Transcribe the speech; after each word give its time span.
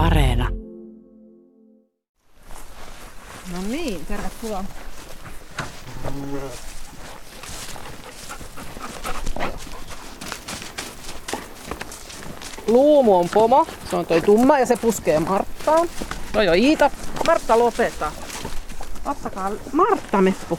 Areena. 0.00 0.48
No 3.52 3.58
niin, 3.68 4.06
tervetuloa. 4.06 4.64
Luumu 12.66 13.16
on 13.16 13.28
pomo, 13.34 13.66
se 13.90 13.96
on 13.96 14.06
toi 14.06 14.20
tumma 14.20 14.58
ja 14.58 14.66
se 14.66 14.76
puskee 14.76 15.20
Marttaan. 15.20 15.88
No 16.34 16.42
jo 16.42 16.52
Iita, 16.52 16.90
Martta 17.26 17.58
lopeta. 17.58 18.12
Ottakaa 19.06 19.50
Martta 19.72 20.20
Meppu. 20.20 20.58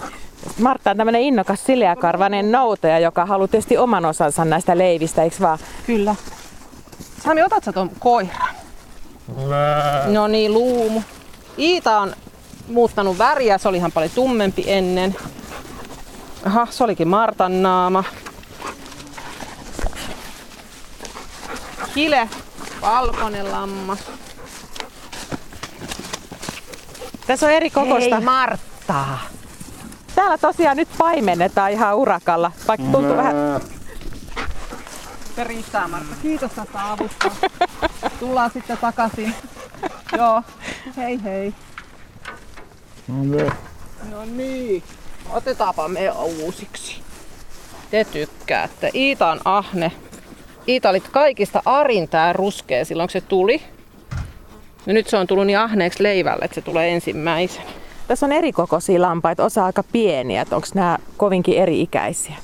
Martta 0.60 0.92
on 0.92 0.98
tämmöinen 0.98 1.22
innokas 1.22 1.66
sileäkarvainen 1.66 2.52
noutaja, 2.52 3.00
joka 3.00 3.26
haluaa 3.26 3.48
tietysti 3.48 3.78
oman 3.78 4.06
osansa 4.06 4.46
näistä 4.46 4.78
leivistä, 4.78 5.24
eikö 5.24 5.36
vaan? 5.42 5.60
Kyllä. 5.86 6.16
Sami, 7.24 7.44
otat 7.44 7.64
sä 7.64 7.74
ton 7.74 7.92
koiran? 8.00 8.61
No 10.06 10.28
niin, 10.28 10.54
luumu. 10.54 11.02
Iita 11.58 12.00
on 12.00 12.14
muuttanut 12.68 13.18
väriä, 13.18 13.58
se 13.58 13.68
oli 13.68 13.78
ihan 13.78 13.92
paljon 13.92 14.12
tummempi 14.16 14.64
ennen. 14.68 15.16
Aha, 16.46 16.68
se 16.70 16.84
olikin 16.84 17.08
Martan 17.08 17.64
naama. 17.64 18.04
Kile, 21.94 22.30
valkoinen 22.82 23.52
lammas. 23.52 24.00
Tässä 27.28 27.46
on 27.46 27.52
eri 27.52 27.70
kokosta. 27.70 28.16
Hei 28.16 28.26
Marttaa. 28.26 29.20
Täällä 30.16 30.38
tosiaan 30.38 30.78
nyt 30.78 30.90
paimennetaan 30.98 31.72
ihan 31.72 31.96
urakalla, 31.96 32.52
vaikka 32.68 32.86
tuntuu 32.92 33.18
vähän... 33.18 33.36
Se 35.36 35.44
riittää 35.44 35.88
Martta. 35.88 36.16
Kiitos 36.22 36.52
tästä 36.52 36.92
avusta. 36.92 37.32
Tullaan 38.22 38.52
sitten 38.52 38.78
takaisin. 38.78 39.34
Joo. 40.18 40.44
Hei 40.98 41.24
hei. 41.24 41.54
No 44.10 44.26
niin. 44.26 44.84
Otetaanpa 45.30 45.88
me 45.88 46.12
uusiksi. 46.12 47.02
Te 47.92 48.04
tykkäätte. 48.04 48.92
Iita 48.94 49.32
on 49.32 49.40
ahne. 49.46 49.92
Iita 50.68 50.90
oli 50.90 51.00
kaikista 51.00 51.62
arin 51.66 52.10
tää 52.10 52.34
ruskea 52.34 52.86
silloin 52.86 53.08
kun 53.08 53.12
se 53.12 53.22
tuli. 53.22 53.62
Ja 54.86 54.94
nyt 54.94 55.08
se 55.08 55.18
on 55.18 55.28
tullut 55.28 55.46
niin 55.46 55.60
ahneeksi 55.60 56.04
leivälle, 56.04 56.46
että 56.46 56.56
se 56.56 56.62
tulee 56.62 56.94
ensimmäisenä. 56.94 57.70
Tässä 58.08 58.26
on 58.26 58.32
eri 58.32 58.52
kokoisia 58.52 59.02
lampaita, 59.02 59.46
osa 59.46 59.66
aika 59.66 59.84
pieniä, 59.84 60.46
onko 60.52 60.68
nämä 60.74 60.98
kovinkin 61.18 61.58
eri-ikäisiä? 61.58 62.36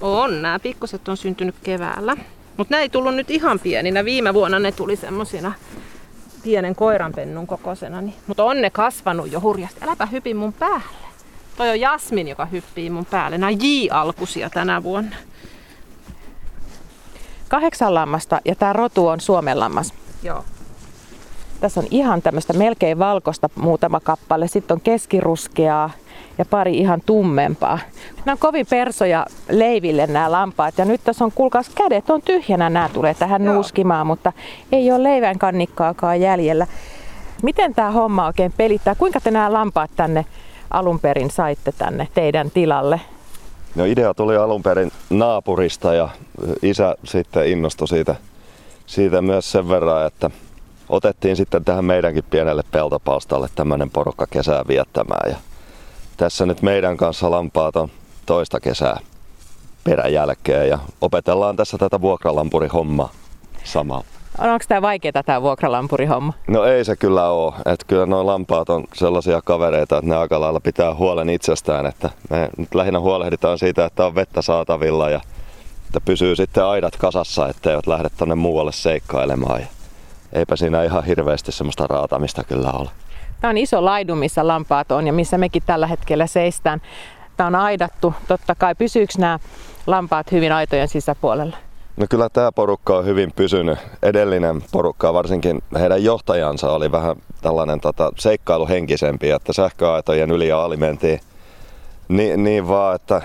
On, 0.00 0.42
nämä 0.42 0.58
pikkuset 0.58 1.08
on 1.08 1.16
syntynyt 1.16 1.54
keväällä. 1.62 2.16
Mutta 2.56 2.72
nämä 2.74 2.80
ei 2.80 2.88
tullut 2.88 3.14
nyt 3.14 3.30
ihan 3.30 3.60
pieninä. 3.60 4.04
Viime 4.04 4.34
vuonna 4.34 4.58
ne 4.58 4.72
tuli 4.72 4.96
semmosina 4.96 5.52
pienen 6.42 6.74
koiranpennun 6.74 7.46
kokoisena. 7.46 8.00
Niin. 8.00 8.14
Mutta 8.26 8.44
on 8.44 8.62
ne 8.62 8.70
kasvanut 8.70 9.32
jo 9.32 9.40
hurjasti. 9.40 9.80
Äläpä 9.82 10.06
hypi 10.06 10.34
mun 10.34 10.52
päälle. 10.52 11.04
Toi 11.56 11.70
on 11.70 11.80
Jasmin, 11.80 12.28
joka 12.28 12.44
hyppii 12.44 12.90
mun 12.90 13.06
päälle. 13.06 13.38
Nämä 13.38 13.50
J-alkusia 13.50 14.50
tänä 14.50 14.82
vuonna. 14.82 15.16
Kahdeksan 17.48 17.94
lammasta 17.94 18.40
ja 18.44 18.54
tämä 18.54 18.72
rotu 18.72 19.06
on 19.06 19.20
Suomen 19.20 19.60
lammas. 19.60 19.94
Joo. 20.22 20.44
Tässä 21.60 21.80
on 21.80 21.86
ihan 21.90 22.22
tämmöistä 22.22 22.52
melkein 22.52 22.98
valkoista 22.98 23.50
muutama 23.54 24.00
kappale, 24.00 24.48
sitten 24.48 24.74
on 24.74 24.80
keskiruskeaa 24.80 25.90
ja 26.38 26.44
pari 26.44 26.78
ihan 26.78 27.00
tummempaa. 27.06 27.78
Nämä 28.24 28.32
on 28.32 28.38
kovin 28.38 28.66
persoja 28.70 29.26
leiville 29.48 30.06
nämä 30.06 30.32
lampaat 30.32 30.78
ja 30.78 30.84
nyt 30.84 31.00
tässä 31.04 31.24
on, 31.24 31.32
kuulkaas, 31.32 31.68
kädet 31.68 32.10
on 32.10 32.22
tyhjänä, 32.22 32.70
nämä 32.70 32.88
tulee 32.92 33.14
tähän 33.14 33.44
Joo. 33.44 33.54
nuuskimaan, 33.54 34.06
mutta 34.06 34.32
ei 34.72 34.92
ole 34.92 35.02
leivän 35.02 35.38
kannikkaakaan 35.38 36.20
jäljellä. 36.20 36.66
Miten 37.42 37.74
tämä 37.74 37.90
homma 37.90 38.26
oikein 38.26 38.52
pelittää? 38.56 38.94
Kuinka 38.94 39.20
te 39.20 39.30
nämä 39.30 39.52
lampaat 39.52 39.90
tänne 39.96 40.26
alun 40.70 41.00
perin 41.00 41.30
saitte 41.30 41.72
tänne 41.72 42.08
teidän 42.14 42.50
tilalle? 42.50 43.00
No 43.74 43.84
idea 43.84 44.14
tuli 44.14 44.36
alun 44.36 44.62
perin 44.62 44.92
naapurista 45.10 45.94
ja 45.94 46.08
isä 46.62 46.96
sitten 47.04 47.46
innostui 47.46 47.88
siitä, 47.88 48.14
siitä 48.86 49.22
myös 49.22 49.52
sen 49.52 49.68
verran, 49.68 50.06
että 50.06 50.30
otettiin 50.88 51.36
sitten 51.36 51.64
tähän 51.64 51.84
meidänkin 51.84 52.24
pienelle 52.30 52.62
peltopalstalle 52.70 53.48
tämmöinen 53.54 53.90
porukka 53.90 54.26
kesää 54.30 54.64
viettämään. 54.68 55.30
Ja 55.30 55.36
tässä 56.16 56.46
nyt 56.46 56.62
meidän 56.62 56.96
kanssa 56.96 57.30
lampaat 57.30 57.76
on 57.76 57.88
toista 58.26 58.60
kesää 58.60 59.00
peräjälkeen 59.84 60.68
ja 60.68 60.78
opetellaan 61.00 61.56
tässä 61.56 61.78
tätä 61.78 62.00
vuokralampurihommaa 62.00 63.10
samalla. 63.64 64.04
Onko 64.38 64.64
tämä 64.68 64.82
vaikeaa 64.82 65.22
tämä 65.26 65.42
vuokralampurihomma? 65.42 66.32
No 66.48 66.64
ei 66.64 66.84
se 66.84 66.96
kyllä 66.96 67.28
ole. 67.28 67.54
Että 67.66 67.86
kyllä 67.86 68.06
nuo 68.06 68.26
lampaat 68.26 68.70
on 68.70 68.84
sellaisia 68.94 69.42
kavereita, 69.42 69.98
että 69.98 70.10
ne 70.10 70.16
aika 70.16 70.40
lailla 70.40 70.60
pitää 70.60 70.94
huolen 70.94 71.30
itsestään. 71.30 71.86
Että 71.86 72.10
me 72.30 72.48
nyt 72.56 72.74
lähinnä 72.74 73.00
huolehditaan 73.00 73.58
siitä, 73.58 73.84
että 73.84 74.06
on 74.06 74.14
vettä 74.14 74.42
saatavilla 74.42 75.10
ja 75.10 75.20
että 75.86 76.00
pysyy 76.00 76.36
sitten 76.36 76.64
aidat 76.64 76.96
kasassa, 76.96 77.48
etteivät 77.48 77.86
lähde 77.86 78.08
tonne 78.16 78.34
muualle 78.34 78.72
seikkailemaan. 78.72 79.60
Ja 79.60 79.66
eipä 80.32 80.56
siinä 80.56 80.82
ihan 80.82 81.04
hirveästi 81.04 81.52
semmoista 81.52 81.86
raatamista 81.86 82.44
kyllä 82.44 82.72
ole. 82.72 82.90
Tämä 83.44 83.50
on 83.50 83.58
iso 83.58 83.84
laidu, 83.84 84.14
missä 84.14 84.46
lampaat 84.46 84.92
on 84.92 85.06
ja 85.06 85.12
missä 85.12 85.38
mekin 85.38 85.62
tällä 85.66 85.86
hetkellä 85.86 86.26
seistään. 86.26 86.82
Tämä 87.36 87.46
on 87.46 87.54
aidattu. 87.54 88.14
Totta 88.28 88.54
kai 88.54 88.74
pysyykö 88.74 89.12
nämä 89.18 89.38
lampaat 89.86 90.32
hyvin 90.32 90.52
aitojen 90.52 90.88
sisäpuolella? 90.88 91.56
No 91.96 92.06
kyllä 92.10 92.28
tämä 92.28 92.52
porukka 92.52 92.98
on 92.98 93.04
hyvin 93.04 93.32
pysynyt. 93.36 93.78
Edellinen 94.02 94.62
porukka, 94.72 95.14
varsinkin 95.14 95.62
heidän 95.78 96.04
johtajansa, 96.04 96.72
oli 96.72 96.92
vähän 96.92 97.16
tällainen 97.42 97.80
tota, 97.80 98.12
seikkailuhenkisempi, 98.18 99.30
että 99.30 99.52
sähköaitojen 99.52 100.30
yli 100.30 100.48
ja 100.48 100.64
ali 100.64 100.76
mentiin 100.76 101.20
niin, 102.08 102.44
niin 102.44 102.68
vaan, 102.68 102.94
että 102.94 103.22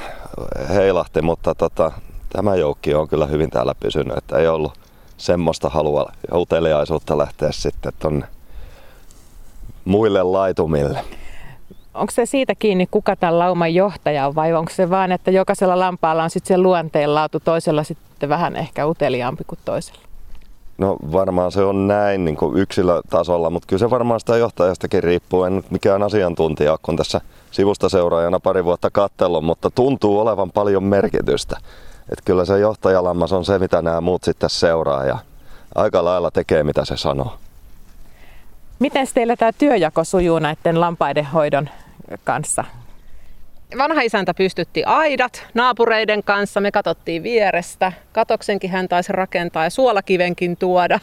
heilahti, 0.70 1.22
mutta 1.22 1.56
tota, 1.56 1.92
tämä 2.30 2.56
joukki 2.56 2.94
on 2.94 3.08
kyllä 3.08 3.26
hyvin 3.26 3.50
täällä 3.50 3.76
pysynyt, 3.80 4.18
että 4.18 4.38
ei 4.38 4.48
ollut 4.48 4.74
semmoista 5.18 5.70
halua 5.70 6.12
uteliaisuutta 6.34 7.18
lähteä 7.18 7.52
sitten 7.52 7.94
tonne 8.00 8.39
muille 9.90 10.24
laitumille. 10.24 11.00
Onko 11.94 12.12
se 12.12 12.26
siitä 12.26 12.56
kiinni, 12.56 12.88
kuka 12.92 13.16
tämän 13.16 13.40
lauman 13.40 13.74
johtaja 13.74 14.28
on 14.28 14.36
vai 14.36 14.54
onko 14.54 14.72
se 14.76 14.90
vaan, 14.90 15.12
että 15.12 15.32
jokaisella 15.32 15.80
lampaalla 15.80 16.24
on 16.24 16.30
sitten 16.30 16.48
se 16.48 16.58
luonteenlaatu, 16.58 17.40
toisella 17.40 17.84
sitten 17.84 18.30
vähän 18.30 18.56
ehkä 18.56 18.88
uteliaampi 18.88 19.44
kuin 19.44 19.60
toisella? 19.66 20.00
No 20.78 20.98
varmaan 21.12 21.52
se 21.52 21.62
on 21.62 21.88
näin 21.88 22.26
niin 22.26 22.38
kuin 22.38 22.58
yksilötasolla, 22.58 23.50
mutta 23.50 23.68
kyllä 23.68 23.80
se 23.80 23.90
varmaan 23.90 24.20
sitä 24.20 24.38
johtajastakin 24.38 25.04
riippuu. 25.04 25.44
En 25.44 25.56
nyt 25.56 25.72
mikään 25.72 26.04
asiantuntija, 26.04 26.78
kun 26.82 26.98
tässä 26.98 27.22
sivusta 27.52 27.90
seuraajana 27.90 28.40
pari 28.40 28.66
vuotta 28.66 28.90
kattellut, 28.92 29.46
mutta 29.46 29.70
tuntuu 29.70 30.20
olevan 30.20 30.52
paljon 30.52 30.84
merkitystä. 30.84 31.58
Että 32.12 32.24
kyllä 32.26 32.46
se 32.46 32.60
johtajalammas 32.60 33.34
on 33.34 33.46
se, 33.46 33.60
mitä 33.60 33.82
nämä 33.82 34.02
muut 34.02 34.24
sitten 34.24 34.50
seuraa 34.50 35.06
ja 35.06 35.18
aika 35.76 36.04
lailla 36.04 36.32
tekee, 36.32 36.64
mitä 36.64 36.86
se 36.86 36.98
sanoo. 36.98 37.34
Miten 38.80 39.08
teillä 39.14 39.36
tämä 39.36 39.52
työjako 39.58 40.04
sujuu 40.04 40.40
näiden 40.40 40.82
lampaiden 40.82 41.26
hoidon 41.26 41.70
kanssa? 42.24 42.64
Vanha 43.78 44.02
isäntä 44.02 44.34
pystytti 44.34 44.84
aidat 44.84 45.46
naapureiden 45.54 46.24
kanssa. 46.24 46.62
Me 46.62 46.72
katsottiin 46.72 47.24
vierestä. 47.24 47.92
Katoksenkin 48.12 48.70
hän 48.70 48.88
taisi 48.88 49.14
rakentaa 49.14 49.64
ja 49.64 49.70
suolakivenkin 49.70 50.58
tuoda. 50.58 51.00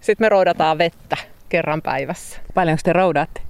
Sitten 0.00 0.24
me 0.24 0.28
roudataan 0.28 0.78
vettä 0.78 1.16
kerran 1.48 1.82
päivässä. 1.82 2.40
Paljonko 2.54 2.80
te 2.84 2.92
roudaatte? 2.92 3.40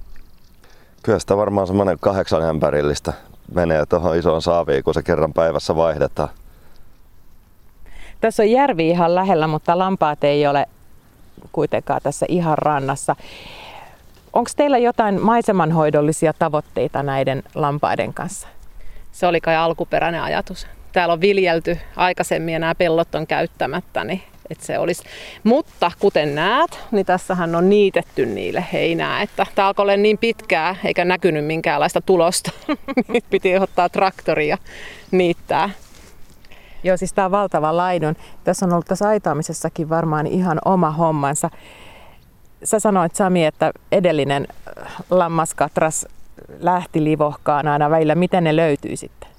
Kyllä 1.03 1.19
sitä 1.19 1.37
varmaan 1.37 1.67
semmoinen 1.67 1.97
kahdeksan 1.99 2.41
ämpärillistä 2.43 3.13
menee 3.53 3.85
tuohon 3.85 4.17
isoon 4.17 4.41
saaviin, 4.41 4.83
kun 4.83 4.93
se 4.93 5.03
kerran 5.03 5.33
päivässä 5.33 5.75
vaihdetaan. 5.75 6.29
Tässä 8.21 8.43
on 8.43 8.51
järvi 8.51 8.89
ihan 8.89 9.15
lähellä, 9.15 9.47
mutta 9.47 9.77
lampaat 9.77 10.23
ei 10.23 10.47
ole 10.47 10.65
kuitenkaan 11.51 12.01
tässä 12.03 12.25
ihan 12.29 12.57
rannassa. 12.57 13.15
Onko 14.33 14.49
teillä 14.55 14.77
jotain 14.77 15.21
maisemanhoidollisia 15.21 16.33
tavoitteita 16.39 17.03
näiden 17.03 17.43
lampaiden 17.55 18.13
kanssa? 18.13 18.47
Se 19.11 19.27
oli 19.27 19.41
kai 19.41 19.55
alkuperäinen 19.55 20.21
ajatus. 20.21 20.67
Täällä 20.91 21.13
on 21.13 21.21
viljelty 21.21 21.77
aikaisemmin 21.95 22.53
ja 22.53 22.59
nämä 22.59 22.75
pellot 22.75 23.15
on 23.15 23.27
käyttämättä, 23.27 24.03
niin 24.03 24.21
että 24.49 24.65
se 24.65 24.79
olisi. 24.79 25.03
Mutta 25.43 25.91
kuten 25.99 26.35
näet, 26.35 26.79
niin 26.91 27.05
tässähän 27.05 27.55
on 27.55 27.69
niitetty 27.69 28.25
niille 28.25 28.65
heinää, 28.73 29.21
että 29.21 29.45
tämä 29.55 29.67
alkoi 29.67 29.83
olla 29.83 29.97
niin 29.97 30.17
pitkää 30.17 30.75
eikä 30.85 31.05
näkynyt 31.05 31.45
minkäänlaista 31.45 32.01
tulosta. 32.01 32.51
piti 33.29 33.57
ottaa 33.57 33.89
traktoria 33.89 34.57
niittää. 35.11 35.69
Joo, 36.83 36.97
siis 36.97 37.13
tämä 37.13 37.25
on 37.25 37.31
valtava 37.31 37.77
laidun. 37.77 38.15
Tässä 38.43 38.65
on 38.65 38.73
ollut 38.73 38.85
tässä 38.85 39.07
aitaamisessakin 39.07 39.89
varmaan 39.89 40.27
ihan 40.27 40.59
oma 40.65 40.91
hommansa. 40.91 41.49
Sä 42.63 42.79
sanoit 42.79 43.15
Sami, 43.15 43.45
että 43.45 43.71
edellinen 43.91 44.47
lammaskatras 45.09 46.07
lähti 46.59 47.03
livohkaan 47.03 47.67
aina 47.67 47.89
välillä. 47.89 48.15
Miten 48.15 48.43
ne 48.43 48.55
löytyy 48.55 48.95
sitten? 48.95 49.29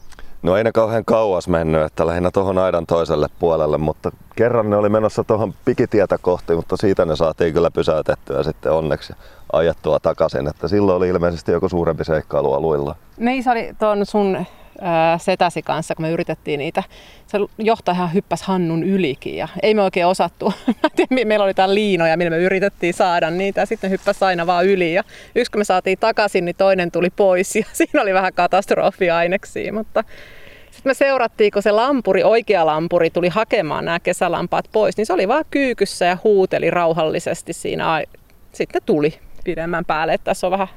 No 0.42 0.56
ei 0.56 0.64
ne 0.64 0.72
kauhean 0.72 1.04
kauas 1.04 1.48
mennyt, 1.48 1.82
että 1.82 2.06
lähinnä 2.06 2.30
tuohon 2.30 2.58
aidan 2.58 2.86
toiselle 2.86 3.26
puolelle, 3.38 3.78
mutta 3.78 4.10
kerran 4.36 4.70
ne 4.70 4.76
oli 4.76 4.88
menossa 4.88 5.24
tuohon 5.24 5.54
pikitietä 5.64 6.18
kohti, 6.18 6.54
mutta 6.54 6.76
siitä 6.76 7.04
ne 7.04 7.16
saatiin 7.16 7.54
kyllä 7.54 7.70
pysäytettyä 7.70 8.42
sitten 8.42 8.72
onneksi 8.72 9.12
ajettua 9.52 10.00
takaisin, 10.00 10.48
että 10.48 10.68
silloin 10.68 10.96
oli 10.96 11.08
ilmeisesti 11.08 11.52
joku 11.52 11.68
suurempi 11.68 12.04
seikkailu 12.04 12.52
aluilla. 12.52 12.94
Niin 13.16 13.42
se 13.42 13.50
oli 13.50 13.74
tuon 13.78 14.06
sun 14.06 14.46
setäsi 15.18 15.62
kanssa, 15.62 15.94
kun 15.94 16.04
me 16.04 16.10
yritettiin 16.10 16.58
niitä. 16.58 16.82
Se 17.26 17.38
johtaja 17.58 18.06
hyppäsi 18.06 18.44
Hannun 18.46 18.84
ylikin 18.84 19.36
ja 19.36 19.48
ei 19.62 19.74
me 19.74 19.82
oikein 19.82 20.06
osattu. 20.06 20.52
Meillä 21.24 21.44
oli 21.44 21.54
täällä 21.54 21.74
liinoja, 21.74 22.16
millä 22.16 22.30
me 22.30 22.38
yritettiin 22.38 22.94
saada 22.94 23.30
niitä 23.30 23.60
ja 23.60 23.66
sitten 23.66 23.90
hyppäsi 23.90 24.24
aina 24.24 24.46
vaan 24.46 24.66
yli. 24.66 24.94
Ja 24.94 25.04
yksi 25.34 25.50
kun 25.52 25.60
me 25.60 25.64
saatiin 25.64 25.98
takaisin, 25.98 26.44
niin 26.44 26.56
toinen 26.56 26.90
tuli 26.90 27.10
pois 27.10 27.56
ja 27.56 27.64
siinä 27.72 28.02
oli 28.02 28.14
vähän 28.14 28.32
katastrofiaineksia, 28.34 29.72
mutta 29.72 30.04
sitten 30.70 30.90
me 30.90 30.94
seurattiin, 30.94 31.50
kun 31.50 31.62
se 31.62 31.70
lampuri, 31.70 32.22
oikea 32.22 32.66
lampuri, 32.66 33.10
tuli 33.10 33.28
hakemaan 33.28 33.84
nämä 33.84 34.00
kesälampaat 34.00 34.64
pois, 34.72 34.96
niin 34.96 35.06
se 35.06 35.12
oli 35.12 35.28
vaan 35.28 35.44
kyykyssä 35.50 36.04
ja 36.04 36.18
huuteli 36.24 36.70
rauhallisesti 36.70 37.52
siinä. 37.52 38.04
Sitten 38.52 38.82
tuli 38.86 39.18
pidemmän 39.44 39.84
päälle, 39.84 40.14
että 40.14 40.24
tässä 40.24 40.46
on 40.46 40.50
vähän 40.50 40.68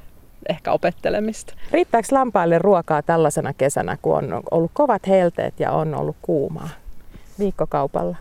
ehkä 0.50 0.72
opettelemista. 0.72 1.54
Riittääkö 1.72 2.08
lampaille 2.12 2.60
ruokaa 2.60 3.02
tällaisena 3.02 3.54
kesänä, 3.54 3.98
kun 4.02 4.18
on 4.18 4.44
ollut 4.52 4.72
kovat 4.74 5.08
helteet 5.08 5.60
ja 5.60 5.72
on 5.72 5.96
ollut 5.96 6.16
kuumaa 6.22 6.70
viikkokaupalla? 7.40 8.16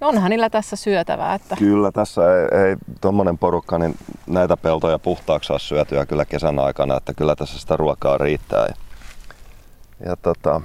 Onhan 0.00 0.30
niillä 0.30 0.50
tässä 0.50 0.76
syötävää. 0.76 1.34
Että... 1.34 1.56
Kyllä, 1.56 1.92
tässä 1.92 2.22
ei, 2.34 2.60
ei 2.60 2.76
tuommoinen 3.00 3.38
porukka 3.38 3.78
niin 3.78 3.94
näitä 4.26 4.56
peltoja 4.56 4.98
puhtaaksi 4.98 5.48
saa 5.48 5.58
syötyä 5.58 6.06
kyllä 6.06 6.24
kesän 6.24 6.58
aikana, 6.58 6.96
että 6.96 7.14
kyllä 7.14 7.36
tässä 7.36 7.58
sitä 7.58 7.76
ruokaa 7.76 8.18
riittää. 8.18 8.66
Ja, 8.66 8.74
ja 10.06 10.16
tota, 10.16 10.60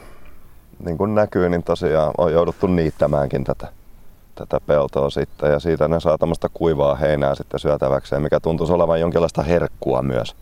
niin 0.86 0.98
kuin 0.98 1.16
näkyy, 1.16 1.50
niin 1.50 1.64
tosiaan 1.64 2.12
on 2.18 2.34
jouduttu 2.34 2.68
niittämäänkin 2.68 3.44
tätä, 3.44 3.68
tätä 4.36 4.60
peltoa 4.68 5.10
sitten 5.10 5.52
ja 5.52 5.60
siitä 5.60 5.88
ne 5.88 6.00
saa 6.00 6.18
tämmöistä 6.18 6.50
kuivaa 6.54 6.96
heinää 6.96 7.36
sitten 7.36 7.60
syötäväkseen, 7.60 8.22
mikä 8.22 8.40
tuntuisi 8.40 8.74
olevan 8.74 9.00
jonkinlaista 9.00 9.44
herkkua 9.44 10.02
myös. 10.02 10.36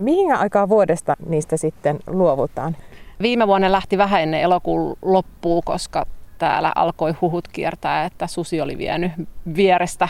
Mihin 0.00 0.34
aikaa 0.34 0.68
vuodesta 0.68 1.16
niistä 1.26 1.56
sitten 1.56 1.98
luovutaan? 2.06 2.76
Viime 3.22 3.46
vuonna 3.46 3.72
lähti 3.72 3.98
vähän 3.98 4.22
ennen 4.22 4.40
elokuun 4.40 4.96
loppua, 5.02 5.60
koska 5.64 6.06
täällä 6.38 6.72
alkoi 6.74 7.14
huhut 7.20 7.48
kiertää, 7.48 8.04
että 8.04 8.26
susi 8.26 8.60
oli 8.60 8.78
vienyt 8.78 9.12
vierestä 9.56 10.08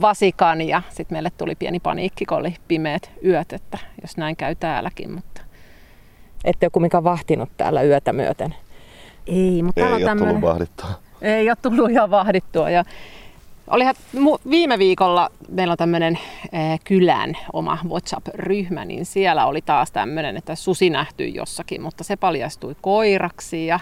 vasikan 0.00 0.60
ja 0.60 0.82
sitten 0.88 1.14
meille 1.14 1.30
tuli 1.38 1.54
pieni 1.54 1.80
paniikki, 1.80 2.26
kun 2.26 2.38
oli 2.38 2.56
pimeät 2.68 3.10
yöt, 3.24 3.52
että 3.52 3.78
jos 4.02 4.16
näin 4.16 4.36
käy 4.36 4.54
täälläkin. 4.54 5.12
Mutta... 5.12 5.42
Ette 6.44 6.66
ole 6.66 6.70
kumminkaan 6.70 7.04
vahtinut 7.04 7.48
täällä 7.56 7.82
yötä 7.82 8.12
myöten? 8.12 8.54
Ei, 9.26 9.62
mutta 9.62 9.86
ei 9.86 9.92
on 9.92 10.02
tämmönen... 10.02 10.34
tullut 10.34 10.50
vahdittua. 10.50 10.90
Ei 11.22 11.50
ole 11.50 11.56
tullut 11.62 11.90
ihan 11.90 12.10
vahdittua. 12.10 12.70
Ja 12.70 12.84
Olihan 13.72 13.94
viime 14.50 14.78
viikolla 14.78 15.30
meillä 15.48 15.72
on 15.72 15.78
tämmöinen 15.78 16.18
eh, 16.52 16.80
kylän 16.84 17.36
oma 17.52 17.78
WhatsApp-ryhmä, 17.88 18.84
niin 18.84 19.06
siellä 19.06 19.46
oli 19.46 19.62
taas 19.62 19.92
tämmöinen, 19.92 20.36
että 20.36 20.54
susi 20.54 20.90
nähtyi 20.90 21.34
jossakin, 21.34 21.82
mutta 21.82 22.04
se 22.04 22.16
paljastui 22.16 22.76
koiraksi 22.80 23.66
ja 23.66 23.80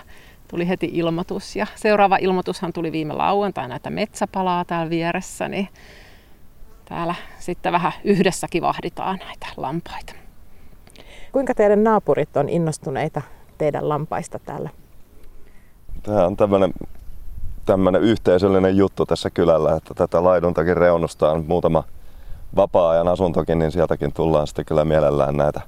tuli 0.49 0.69
heti 0.69 0.91
ilmoitus. 0.93 1.57
Ja 1.57 1.67
seuraava 1.75 2.19
ilmoitushan 2.21 2.73
tuli 2.73 2.93
viime 2.93 3.15
lauantaina, 3.15 3.77
että 3.77 3.91
metsä 3.91 4.27
palaa 4.27 4.65
täällä 4.65 4.91
vieressä, 4.91 5.49
niin 5.49 5.69
täällä 6.85 7.15
sitten 7.39 7.73
vähän 7.73 7.93
yhdessäkin 8.05 8.63
vahditaan 8.63 9.19
näitä 9.19 9.47
lampaita. 9.57 10.13
Kuinka 11.33 11.55
teidän 11.55 11.85
naapurit 11.85 12.37
on 12.37 12.49
innostuneita 12.49 13.23
teidän 13.59 13.89
lampaista 13.89 14.39
täällä? 14.39 14.71
Tämä 16.03 16.27
on 16.27 16.37
tämmöinen 16.37 16.73
tämmöinen 17.71 18.03
yhteisöllinen 18.03 18.77
juttu 18.77 19.07
tässä 19.07 19.31
kylällä, 19.31 19.77
että 19.77 19.95
tätä 19.95 20.25
laiduntakin 20.25 20.77
reunustaan 20.77 21.45
muutama 21.49 21.85
vapaa-ajan 22.57 23.09
asuntokin, 23.09 23.59
niin 23.59 23.71
sieltäkin 23.71 24.13
tullaan 24.13 24.47
sitten 24.47 24.65
kyllä 24.65 24.85
mielellään 24.85 25.37
näitä 25.37 25.61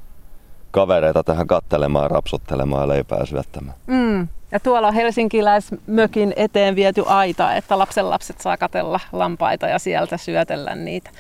kavereita 0.71 1.25
tähän 1.25 1.47
kattelemaan, 1.47 2.11
rapsuttelemaan 2.11 2.83
ja 2.83 2.89
leipää 2.89 3.27
syöttämään. 3.27 3.77
Mm. 3.87 4.29
Ja 4.53 4.61
tuolla 4.61 4.89
on 4.89 4.95
helsinkiläismökin 4.95 6.33
eteen 6.37 6.77
viety 6.77 7.05
aita, 7.07 7.55
että 7.55 7.79
lapsenlapset 7.79 8.41
saa 8.41 8.57
katella 8.57 9.01
lampaita 9.13 9.67
ja 9.67 9.79
sieltä 9.79 10.17
syötellä 10.17 10.75
niitä. 10.75 11.11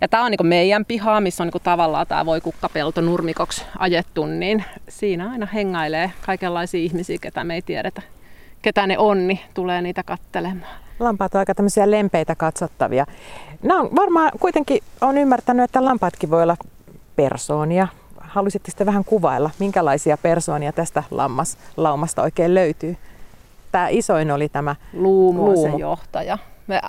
Ja 0.00 0.08
tämä 0.08 0.24
on 0.24 0.30
niin 0.30 0.46
meidän 0.46 0.84
piha, 0.84 1.20
missä 1.20 1.42
on 1.42 1.50
niin 1.54 1.62
tavallaan 1.62 2.06
tämä 2.06 2.26
voi 2.26 2.40
kukkapelto 2.40 3.00
nurmikoksi 3.00 3.64
ajettu, 3.78 4.26
niin 4.26 4.64
siinä 4.88 5.30
aina 5.30 5.46
hengailee 5.46 6.12
kaikenlaisia 6.26 6.80
ihmisiä, 6.80 7.18
ketä 7.20 7.44
me 7.44 7.54
ei 7.54 7.62
tiedetä 7.62 8.02
ketä 8.62 8.86
ne 8.86 8.98
on, 8.98 9.26
niin 9.26 9.40
tulee 9.54 9.82
niitä 9.82 10.02
kattelemaan. 10.02 10.74
Lampaat 11.00 11.34
on 11.34 11.38
aika 11.38 11.54
tämmöisiä 11.54 11.90
lempeitä 11.90 12.34
katsottavia. 12.34 13.06
Nämä 13.62 13.80
on 13.80 13.88
varmaan 13.96 14.30
kuitenkin 14.40 14.82
on 15.00 15.18
ymmärtänyt, 15.18 15.64
että 15.64 15.84
lampaatkin 15.84 16.30
voi 16.30 16.42
olla 16.42 16.56
persoonia. 17.16 17.88
Haluaisitte 18.20 18.70
sitten 18.70 18.86
vähän 18.86 19.04
kuvailla, 19.04 19.50
minkälaisia 19.58 20.16
persoonia 20.16 20.72
tästä 20.72 21.02
lammaslaumasta 21.10 22.22
oikein 22.22 22.54
löytyy? 22.54 22.96
Tämä 23.72 23.88
isoin 23.88 24.30
oli 24.30 24.48
tämä 24.48 24.76
Luumu, 24.92 25.44
Luumu. 25.44 25.76
se 25.76 25.78
johtaja. 25.78 26.38
Me, 26.66 26.80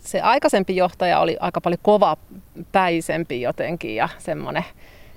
se 0.00 0.20
aikaisempi 0.20 0.76
johtaja 0.76 1.20
oli 1.20 1.36
aika 1.40 1.60
paljon 1.60 1.78
kovapäisempi 1.82 3.40
jotenkin 3.40 3.94
ja 3.94 4.08
semmoinen 4.18 4.64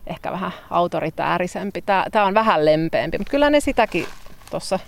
ehkä 0.08 0.32
vähän 0.32 0.52
autoritäärisempi. 0.70 1.82
Tämä, 1.82 2.06
tämä 2.12 2.26
on 2.26 2.34
vähän 2.34 2.66
lempeämpi, 2.66 3.18
mutta 3.18 3.32
kyllä 3.32 3.50
ne 3.50 3.60
sitäkin 3.60 4.06
tuossa 4.52 4.80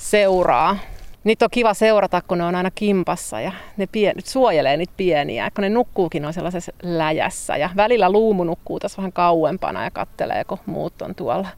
seuraa. 0.00 0.76
Niitä 1.24 1.44
on 1.44 1.50
kiva 1.50 1.74
seurata, 1.74 2.22
kun 2.28 2.38
ne 2.38 2.44
on 2.44 2.54
aina 2.54 2.70
kimpassa 2.74 3.40
ja 3.40 3.52
ne 3.76 3.86
pien, 3.86 4.14
suojelee 4.24 4.76
niitä 4.76 4.92
pieniä, 4.96 5.50
kun 5.54 5.62
ne 5.62 5.68
nukkuukin 5.68 6.24
on 6.24 6.32
sellaisessa 6.32 6.72
läjässä. 6.82 7.56
Ja 7.56 7.70
välillä 7.76 8.10
luumu 8.10 8.44
nukkuu 8.44 8.80
tässä 8.80 8.96
vähän 8.96 9.12
kauempana 9.12 9.84
ja 9.84 9.90
kattelee, 9.90 10.44
kun 10.44 10.58
muut 10.66 11.02
on 11.02 11.14
tuolla 11.14 11.48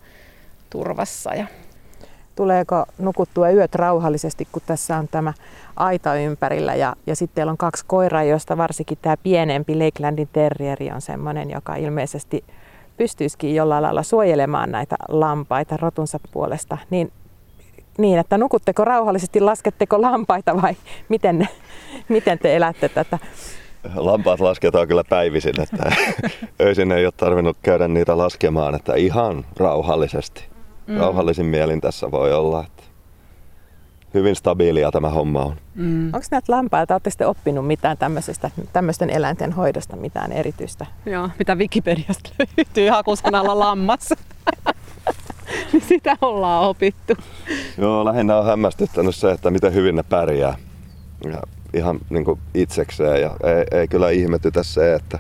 turvassa. 0.71 1.35
Ja... 1.35 1.47
Tuleeko 2.37 2.85
nukuttua 2.99 3.51
yöt 3.51 3.75
rauhallisesti, 3.75 4.49
kun 4.53 4.63
tässä 4.67 4.97
on 4.97 5.09
tämä 5.09 5.33
aita 5.77 6.15
ympärillä 6.15 6.75
ja, 6.75 6.97
ja 7.07 7.17
sitten 7.17 7.35
teillä 7.35 7.51
on 7.51 7.57
kaksi 7.59 7.85
koiraa, 7.87 8.23
joista 8.23 8.57
varsinkin 8.57 8.99
tämä 9.03 9.17
pienempi 9.23 9.75
Lakelandin 9.75 10.29
terrieri 10.33 10.91
on 10.91 11.01
sellainen, 11.01 11.51
joka 11.51 11.75
ilmeisesti 11.75 12.45
pystyisikin 12.97 13.55
jollain 13.55 13.83
lailla 13.83 14.03
suojelemaan 14.03 14.71
näitä 14.71 14.97
lampaita 15.09 15.77
rotunsa 15.77 16.21
puolesta, 16.33 16.79
niin 16.91 17.13
niin, 17.99 18.19
että 18.19 18.39
nukutteko 18.39 18.85
rauhallisesti, 18.85 19.41
lasketteko 19.41 20.03
lampaita 20.03 20.63
vai 20.63 20.77
miten, 21.09 21.49
miten 22.09 22.39
te 22.39 22.57
elätte 22.57 22.89
tätä? 22.89 23.19
Lampaat 23.95 24.41
lasketaan 24.41 24.89
kyllä 24.89 25.05
päivisin, 25.09 25.61
että 25.61 25.93
öisin 26.67 26.93
ei 26.93 27.07
ole 27.07 27.13
tarvinnut 27.17 27.57
käydä 27.63 27.89
niitä 27.89 28.19
laskemaan, 28.19 28.75
että 28.75 28.95
ihan 28.95 29.45
rauhallisesti. 29.57 30.45
Mm. 30.87 30.97
Rauhallisin 30.97 31.47
mielin 31.47 31.81
tässä 31.81 32.11
voi 32.11 32.33
olla. 32.33 32.65
Että 32.67 32.83
hyvin 34.15 34.37
stabiilia 34.37 34.91
tämä 34.91 35.11
homma 35.11 35.41
on. 35.41 35.57
Mm. 35.75 36.07
Onko 36.07 36.27
näitä 36.31 36.53
lampaita, 36.53 36.95
olette 36.95 37.11
sitten 37.11 37.29
oppinut 37.29 37.67
mitään 37.67 37.99
tämmöisestä, 37.99 38.51
tämmöisten 38.73 39.11
eläinten 39.11 39.53
hoidosta, 39.53 39.97
mitään 39.97 40.33
erityistä? 40.33 40.87
Joo, 41.07 41.29
mitä 41.39 41.55
Wikipediasta 41.55 42.31
löytyy 42.57 42.89
hakusanalla 42.89 43.59
lammas. 43.59 44.09
Niin 45.73 45.83
sitä 45.89 46.17
ollaan 46.23 46.65
opittu. 46.65 47.15
Joo, 47.79 48.05
lähinnä 48.05 48.39
on 48.39 48.47
hämmästyttänyt 48.47 49.15
se, 49.15 49.31
että 49.31 49.51
miten 49.51 49.75
hyvin 49.75 49.97
ne 49.97 50.03
pärjää. 50.03 50.57
Ja 51.25 51.43
ihan 51.75 51.99
niin 52.11 52.25
kuin 52.25 52.41
itsekseen. 52.55 53.21
Ja 53.21 53.37
ei, 53.45 53.79
ei 53.81 53.89
kyllä 53.89 54.11
ihmetytä 54.11 54.63
se, 54.63 54.95
että, 54.95 55.19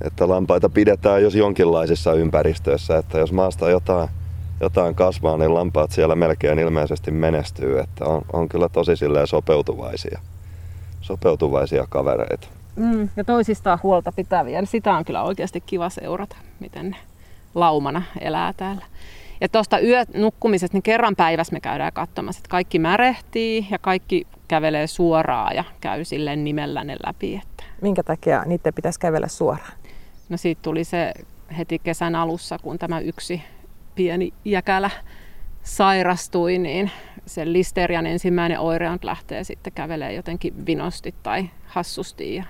että 0.00 0.28
lampaita 0.28 0.68
pidetään 0.68 1.22
jos 1.22 1.34
jonkinlaisissa 1.34 2.12
ympäristöissä. 2.12 2.96
Että 2.96 3.18
jos 3.18 3.32
maasta 3.32 3.70
jotain, 3.70 4.08
jotain 4.60 4.94
kasvaa, 4.94 5.36
niin 5.36 5.54
lampaat 5.54 5.90
siellä 5.90 6.14
melkein 6.14 6.58
ilmeisesti 6.58 7.10
menestyy. 7.10 7.78
Että 7.78 8.04
on, 8.04 8.22
on 8.32 8.48
kyllä 8.48 8.68
tosi 8.68 8.92
sopeutuvaisia, 9.24 10.20
sopeutuvaisia 11.00 11.86
kavereita. 11.88 12.48
Mm, 12.76 13.08
ja 13.16 13.24
toisistaan 13.24 13.78
huolta 13.82 14.12
pitäviä. 14.12 14.64
Sitä 14.64 14.96
on 14.96 15.04
kyllä 15.04 15.22
oikeasti 15.22 15.60
kiva 15.60 15.90
seurata, 15.90 16.36
miten 16.60 16.90
ne 16.90 16.96
laumana 17.54 18.02
elää 18.20 18.52
täällä. 18.56 18.84
Ja 19.40 19.48
tuosta 19.48 19.78
yönukkumisesta, 19.80 20.76
niin 20.76 20.82
kerran 20.82 21.16
päivässä 21.16 21.52
me 21.52 21.60
käydään 21.60 21.92
katsomassa, 21.92 22.40
että 22.40 22.48
kaikki 22.48 22.78
märehtii 22.78 23.66
ja 23.70 23.78
kaikki 23.78 24.26
kävelee 24.48 24.86
suoraan 24.86 25.56
ja 25.56 25.64
käy 25.80 26.04
silleen 26.04 26.44
nimellä 26.44 26.84
ne 26.84 26.96
läpi. 27.06 27.34
Että. 27.34 27.64
Minkä 27.82 28.02
takia 28.02 28.44
niiden 28.46 28.74
pitäisi 28.74 29.00
kävellä 29.00 29.28
suoraan? 29.28 29.72
No 30.28 30.36
siitä 30.36 30.62
tuli 30.62 30.84
se 30.84 31.12
heti 31.58 31.78
kesän 31.78 32.14
alussa, 32.14 32.58
kun 32.58 32.78
tämä 32.78 33.00
yksi 33.00 33.42
pieni 33.94 34.32
jäkälä 34.44 34.90
sairastui, 35.62 36.58
niin 36.58 36.90
se 37.26 37.52
listerian 37.52 38.06
ensimmäinen 38.06 38.60
oire 38.60 38.90
lähtee 39.02 39.44
sitten 39.44 39.72
kävelee 39.72 40.12
jotenkin 40.12 40.66
vinosti 40.66 41.14
tai 41.22 41.50
hassusti. 41.66 42.34
Ja 42.34 42.44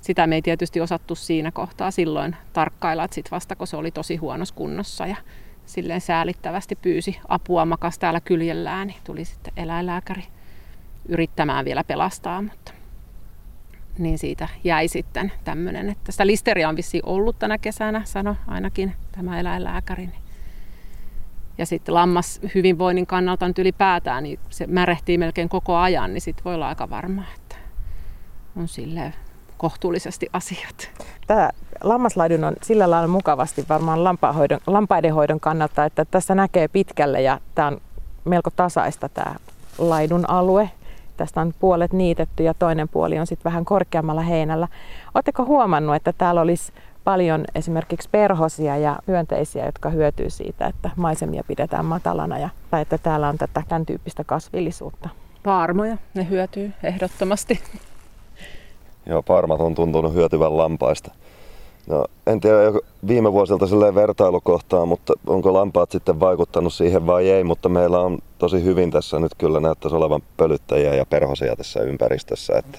sitä 0.00 0.26
me 0.26 0.34
ei 0.34 0.42
tietysti 0.42 0.80
osattu 0.80 1.14
siinä 1.14 1.52
kohtaa 1.52 1.90
silloin 1.90 2.36
tarkkailla, 2.52 3.04
että 3.04 3.14
sitten 3.14 3.30
vasta 3.30 3.56
kun 3.56 3.66
se 3.66 3.76
oli 3.76 3.90
tosi 3.90 4.16
huonossa 4.16 4.54
kunnossa 4.54 5.06
ja 5.06 5.16
silleen 5.70 6.00
säälittävästi 6.00 6.76
pyysi 6.76 7.20
apua, 7.28 7.64
makas 7.64 7.98
täällä 7.98 8.20
kyljellään, 8.20 8.86
niin 8.86 9.00
tuli 9.04 9.24
sitten 9.24 9.52
eläinlääkäri 9.56 10.22
yrittämään 11.08 11.64
vielä 11.64 11.84
pelastaa, 11.84 12.42
mutta 12.42 12.72
niin 13.98 14.18
siitä 14.18 14.48
jäi 14.64 14.88
sitten 14.88 15.32
tämmöinen, 15.44 15.90
että 15.90 16.12
sitä 16.12 16.26
listeria 16.26 16.68
on 16.68 16.76
vissi 16.76 17.00
ollut 17.06 17.38
tänä 17.38 17.58
kesänä, 17.58 18.02
sano 18.04 18.36
ainakin 18.46 18.92
tämä 19.12 19.40
eläinlääkäri. 19.40 20.08
Ja 21.58 21.66
sitten 21.66 21.94
lammas 21.94 22.40
hyvinvoinnin 22.54 23.06
kannalta 23.06 23.48
nyt 23.48 23.58
ylipäätään, 23.58 24.22
niin 24.22 24.40
se 24.50 24.66
märehtii 24.66 25.18
melkein 25.18 25.48
koko 25.48 25.76
ajan, 25.76 26.14
niin 26.14 26.20
sitten 26.20 26.44
voi 26.44 26.54
olla 26.54 26.68
aika 26.68 26.90
varma, 26.90 27.24
että 27.36 27.56
on 28.56 28.68
sille 28.68 29.12
kohtuullisesti 29.60 30.26
asiat. 30.32 30.90
Tämä 31.26 31.50
lammaslaidun 31.80 32.44
on 32.44 32.54
sillä 32.62 32.90
lailla 32.90 33.08
mukavasti 33.08 33.64
varmaan 33.68 34.04
lampaiden 34.66 35.14
hoidon 35.14 35.40
kannalta, 35.40 35.84
että 35.84 36.04
tässä 36.04 36.34
näkee 36.34 36.68
pitkälle 36.68 37.22
ja 37.22 37.40
tämä 37.54 37.68
on 37.68 37.80
melko 38.24 38.50
tasaista 38.56 39.08
tämä 39.08 39.34
laidun 39.78 40.30
alue. 40.30 40.70
Tästä 41.16 41.40
on 41.40 41.54
puolet 41.60 41.92
niitetty 41.92 42.42
ja 42.42 42.54
toinen 42.54 42.88
puoli 42.88 43.18
on 43.18 43.26
sitten 43.26 43.50
vähän 43.50 43.64
korkeammalla 43.64 44.22
heinällä. 44.22 44.68
Oletteko 45.14 45.44
huomannut, 45.44 45.96
että 45.96 46.12
täällä 46.12 46.40
olisi 46.40 46.72
paljon 47.04 47.44
esimerkiksi 47.54 48.08
perhosia 48.12 48.76
ja 48.76 48.98
hyönteisiä, 49.08 49.66
jotka 49.66 49.90
hyötyy 49.90 50.30
siitä, 50.30 50.66
että 50.66 50.90
maisemia 50.96 51.44
pidetään 51.46 51.84
matalana 51.84 52.38
ja 52.38 52.48
tai 52.70 52.82
että 52.82 52.98
täällä 52.98 53.28
on 53.28 53.38
tätä 53.38 53.62
tämän 53.68 53.86
tyyppistä 53.86 54.24
kasvillisuutta? 54.24 55.08
Paarmoja, 55.42 55.96
ne 56.14 56.28
hyötyy 56.30 56.72
ehdottomasti. 56.82 57.60
Joo, 59.06 59.22
parmat 59.22 59.60
on 59.60 59.74
tuntunut 59.74 60.14
hyötyvän 60.14 60.56
lampaista. 60.56 61.10
No, 61.86 62.04
en 62.26 62.40
tiedä 62.40 62.56
viime 63.06 63.32
vuosilta 63.32 63.66
silleen 63.66 63.94
vertailukohtaa, 63.94 64.86
mutta 64.86 65.12
onko 65.26 65.52
lampaat 65.52 65.90
sitten 65.90 66.20
vaikuttanut 66.20 66.74
siihen 66.74 67.06
vai 67.06 67.30
ei, 67.30 67.44
mutta 67.44 67.68
meillä 67.68 68.00
on 68.00 68.18
tosi 68.38 68.64
hyvin 68.64 68.90
tässä 68.90 69.18
nyt 69.18 69.34
kyllä 69.38 69.60
näyttäisi 69.60 69.96
olevan 69.96 70.22
pölyttäjiä 70.36 70.94
ja 70.94 71.06
perhosia 71.06 71.56
tässä 71.56 71.80
ympäristössä, 71.80 72.52
että, 72.58 72.78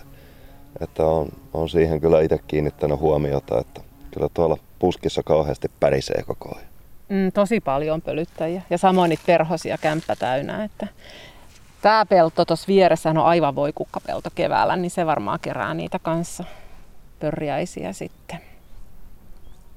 että 0.80 1.06
on, 1.06 1.28
on 1.54 1.70
siihen 1.70 2.02
kyllä 2.02 2.22
itse 2.22 2.40
kiinnittänyt 2.48 3.00
huomiota, 3.00 3.60
että 3.60 3.82
kyllä 4.12 4.30
tuolla 4.34 4.58
puskissa 4.80 5.24
kauheasti 5.24 5.72
pärisee 5.80 6.24
koko 6.28 6.56
ajan. 6.56 6.72
Mm, 7.10 7.32
tosi 7.32 7.60
paljon 7.60 8.02
pölyttäjiä 8.02 8.62
ja 8.70 8.78
samoin 8.78 9.10
niitä 9.10 9.24
perhosia 9.26 9.78
kämppä 9.78 10.16
täynnä, 10.16 10.64
että 10.64 10.88
Tämä 11.82 12.06
pelto 12.06 12.46
tuossa 12.46 12.68
vieressä 12.68 13.10
on 13.10 13.18
aivan 13.18 13.56
voikukkapelto 13.56 14.30
keväällä, 14.36 14.76
niin 14.76 14.92
se 14.92 15.06
varmaan 15.06 15.40
kerää 15.42 15.74
niitä 15.74 16.00
kanssa 16.00 16.44
pörjäisiä 17.20 17.94
sitten. 17.94 18.40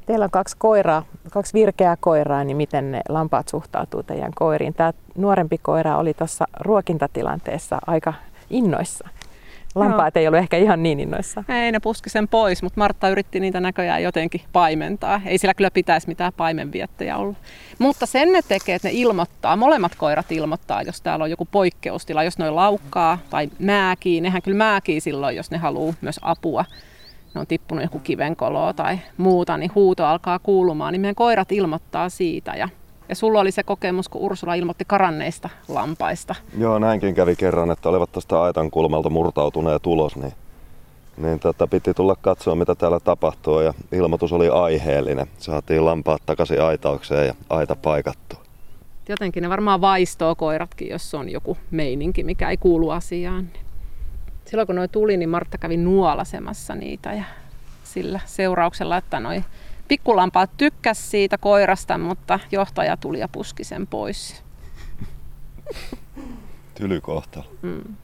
Teillä 0.06 0.25
on 0.25 0.30
kaksi 0.30 0.56
koiraa, 0.58 1.04
kaksi 1.30 1.52
virkeää 1.52 1.96
koiraa, 2.00 2.44
niin 2.44 2.56
miten 2.56 2.92
ne 2.92 3.00
lampaat 3.08 3.49
suhtautuu 3.49 4.02
teidän 4.02 4.32
koiriin? 4.34 4.75
Tämä 4.75 4.92
nuorempi 5.14 5.58
koira 5.58 5.96
oli 5.99 6.14
tuossa 6.14 6.44
ruokintatilanteessa 6.61 7.78
aika 7.87 8.14
innoissa. 8.50 9.08
Lampaat 9.75 10.16
ei 10.16 10.26
ollut 10.26 10.38
ehkä 10.38 10.57
ihan 10.57 10.83
niin 10.83 11.00
innoissa. 11.00 11.45
Ei, 11.49 11.73
ne 11.73 11.81
puski 11.81 12.11
sen 12.11 12.28
pois, 12.28 12.62
mutta 12.62 12.81
Martta 12.81 13.09
yritti 13.09 13.40
niitä 13.40 13.61
näköjään 13.61 14.02
jotenkin 14.02 14.40
paimentaa. 14.52 15.21
Ei 15.26 15.38
sillä 15.38 15.54
kyllä 15.54 15.71
pitäisi 15.71 16.09
mitään 16.09 16.33
paimenviettejä 16.37 17.16
olla. 17.16 17.35
Mutta 17.78 18.07
sen 18.07 18.33
ne 18.33 18.40
tekee, 18.49 18.75
että 18.75 18.88
ne 18.88 18.95
ilmoittaa, 18.95 19.57
molemmat 19.57 19.95
koirat 19.95 20.33
ilmoittaa, 20.33 20.83
jos 20.83 21.00
täällä 21.00 21.23
on 21.23 21.31
joku 21.31 21.49
poikkeustila, 21.50 22.23
jos 22.23 22.38
ne 22.38 22.50
laukkaa 22.50 23.19
tai 23.31 23.49
määkii. 23.59 24.21
Nehän 24.21 24.43
kyllä 24.43 24.57
määkii 24.57 25.00
silloin, 25.00 25.37
jos 25.37 25.50
ne 25.50 25.59
haluaa 25.59 25.95
myös 26.00 26.21
apua. 26.23 26.64
Ne 27.35 27.40
on 27.40 27.47
tippunut 27.47 27.85
joku 27.85 27.99
kivenkoloa 27.99 28.73
tai 28.73 28.99
muuta, 29.16 29.57
niin 29.57 29.75
huuto 29.75 30.04
alkaa 30.07 30.38
kuulumaan, 30.38 30.93
niin 30.93 31.00
meidän 31.00 31.14
koirat 31.14 31.52
ilmoittaa 31.52 32.09
siitä. 32.09 32.54
Ja 32.54 32.69
ja 33.08 33.14
sulla 33.14 33.40
oli 33.40 33.50
se 33.50 33.62
kokemus, 33.62 34.08
kun 34.08 34.20
Ursula 34.20 34.54
ilmoitti 34.54 34.84
karanneista 34.84 35.49
lampaista. 35.68 36.34
Joo, 36.58 36.78
näinkin 36.78 37.14
kävi 37.14 37.37
kerran, 37.37 37.70
että 37.70 37.88
olivat 37.88 38.12
tuosta 38.12 38.42
aitan 38.42 38.70
kulmalta 38.70 39.11
murtautuneet 39.11 39.87
ulos, 39.87 40.16
niin, 40.16 40.32
niin 41.16 41.40
tota, 41.40 41.66
piti 41.66 41.94
tulla 41.94 42.16
katsoa, 42.20 42.54
mitä 42.54 42.75
täällä 42.75 43.00
tapahtuu, 43.00 43.61
ja 43.61 43.75
ilmoitus 43.92 44.32
oli 44.32 44.49
aiheellinen. 44.49 45.26
Saatiin 45.38 45.84
lampaat 45.84 46.23
takaisin 46.26 46.62
aitaukseen 46.62 47.26
ja 47.26 47.34
aita 47.50 47.76
paikattu. 47.76 48.37
Jotenkin 49.08 49.42
ne 49.42 49.49
varmaan 49.49 49.80
vaistoo 49.80 50.34
koiratkin, 50.34 50.88
jos 50.88 51.14
on 51.14 51.28
joku 51.28 51.56
meininki, 51.70 52.25
mikä 52.25 52.50
ei 52.50 52.56
kuulu 52.56 52.90
asiaan. 52.90 53.49
Silloin 54.44 54.66
kun 54.66 54.76
noi 54.76 54.88
tuli, 54.88 55.16
niin 55.16 55.28
Martta 55.28 55.58
kävi 55.58 55.76
nuolasemassa 55.76 56.75
niitä 56.75 57.12
ja 57.12 57.25
sillä 57.84 58.20
seurauksella, 58.25 58.96
että 58.96 59.20
noi 59.20 59.44
Pikkulampaat 59.88 60.50
tykkäs 60.57 61.11
siitä 61.11 61.38
koirasta, 61.38 61.99
mutta 61.99 62.41
johtaja 62.53 62.97
tuli 62.97 63.19
ja 63.19 63.29
puski 63.29 63.64
sen 63.64 63.87
pois. 63.87 64.45
Tylykohtalo. 66.75 67.47
Mm. 67.62 67.97